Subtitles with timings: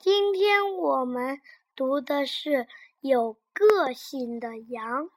[0.00, 1.40] 今天我们
[1.74, 2.68] 读的是
[3.00, 5.08] 有个性的羊。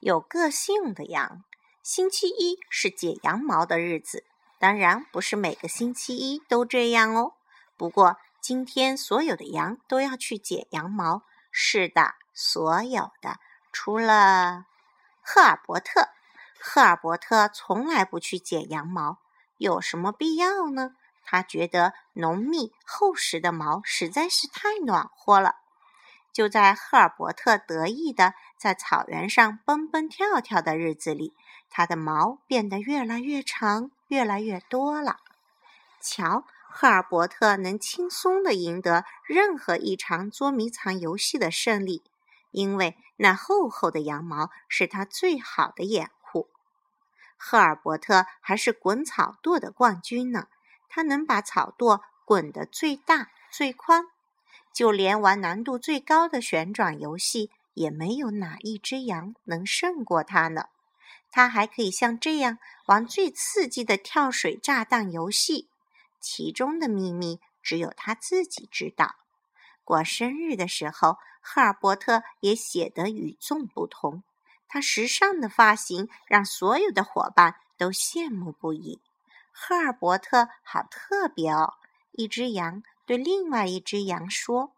[0.00, 1.44] 有个性的羊，
[1.84, 4.24] 星期一是剪羊毛的日子。
[4.58, 7.34] 当然，不是每个星期一都这样哦。
[7.76, 11.22] 不过今天所有的羊都要去剪羊毛。
[11.52, 13.36] 是的，所有的，
[13.70, 14.66] 除了
[15.22, 16.08] 赫尔伯特。
[16.58, 19.20] 赫尔伯特从来不去剪羊毛，
[19.58, 20.96] 有什么必要呢？
[21.30, 25.54] 他觉得浓密厚实的毛实在是太暖和了。
[26.32, 31.32] 就在赫尔伯特得意的在草原上蹦蹦跳跳的日子里，
[31.68, 35.18] 他的毛变得越来越长，越来越多了。
[36.00, 42.02] 瞧，赫尔伯特能轻松的赢得任何一场捉迷藏游戏的胜利，
[42.50, 46.48] 因为那厚厚的羊毛是他最好的掩护。
[47.36, 50.48] 赫尔伯特还是滚草垛的冠军呢。
[50.90, 54.08] 他能把草垛滚得最大最宽，
[54.74, 60.66] 就连玩难度最高的旋转游戏，也没有哪一只羊能胜过他呢。
[61.30, 65.68] 他还可以像这样玩最刺激的跳水炸弹游戏，
[66.20, 69.14] 其中的秘密只有他自己知道。
[69.84, 74.22] 过生日的时候，赫尔伯特也显得与众不同。
[74.68, 79.00] 他时尚的发型让所有的伙伴都羡慕不已。
[79.62, 81.74] 赫尔伯特好特别哦！
[82.12, 84.74] 一只羊对另外一只羊说。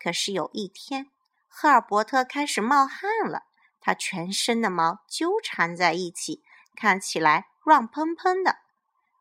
[0.00, 1.08] 可是有一天，
[1.46, 3.44] 赫尔伯特开始冒汗了，
[3.80, 6.42] 他全身的毛纠缠在一起，
[6.74, 8.56] 看起来乱蓬蓬的。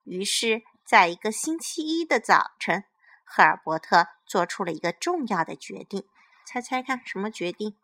[0.06, 2.84] 于是，在一个星期一的早晨，
[3.24, 6.10] 赫尔伯特做出了一个重要的决定。
[6.48, 7.78] 猜猜看，什么决定？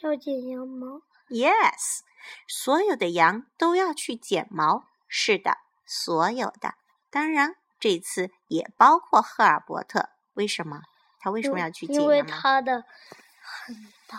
[0.00, 2.00] 要剪羊毛？Yes，
[2.48, 4.86] 所有的羊都要去剪毛。
[5.06, 5.65] 是的。
[5.86, 6.74] 所有的，
[7.10, 10.10] 当然这次也包括赫尔伯特。
[10.34, 10.82] 为什么？
[11.18, 12.84] 他为什么要去剪因为他的
[13.42, 13.74] 很
[14.06, 14.18] 大，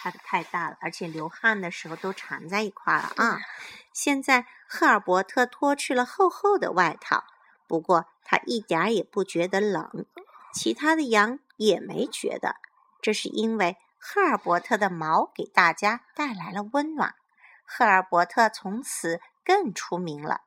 [0.00, 3.40] 他的太大了，而且流汗的时候都缠在一块了啊！
[3.92, 7.24] 现在赫尔伯特脱去了厚厚的外套，
[7.66, 10.04] 不过他一点儿也不觉得冷，
[10.52, 12.56] 其他的羊也没觉得。
[13.00, 17.14] 这是因为赫尔伯特的毛给大家带来了温暖。
[17.64, 20.42] 赫尔伯特从此更出名了。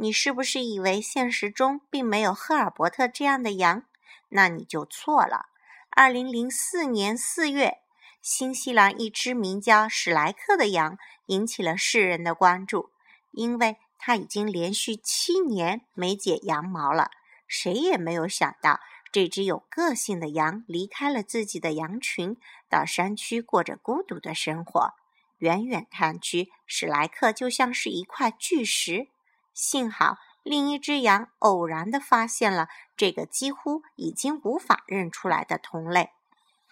[0.00, 3.84] 你是不是以为现实中并没有赫尔伯特这样的羊？
[4.30, 5.50] 那你就错了。
[5.90, 7.80] 二零零四年四月，
[8.22, 10.96] 新西兰一只名叫史莱克的羊
[11.26, 12.90] 引起了世人的关注，
[13.30, 17.10] 因为它已经连续七年没剪羊毛了。
[17.46, 18.80] 谁也没有想到，
[19.12, 22.38] 这只有个性的羊离开了自己的羊群，
[22.70, 24.94] 到山区过着孤独的生活。
[25.38, 29.08] 远远看去，史莱克就像是一块巨石。
[29.52, 36.10] 幸好，另一只羊偶然地发现了这个几乎已经无法认出来的同类。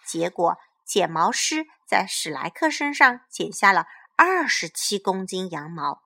[0.05, 3.85] 结果，剪毛师在史莱克身上剪下了
[4.15, 6.01] 二十七公斤羊毛，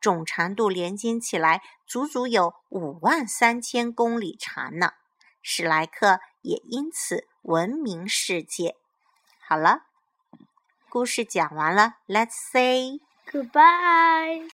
[0.00, 4.92] 总长度连接起来足足有五万三千公里长呢。
[5.42, 8.76] 史莱克也因此闻名世界。
[9.40, 9.86] 好了，
[10.88, 14.46] 故事讲完了，Let's say goodbye。